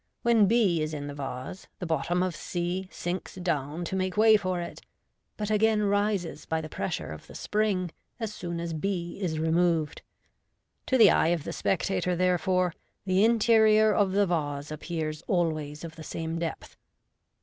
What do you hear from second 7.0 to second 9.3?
of the spring as soon as b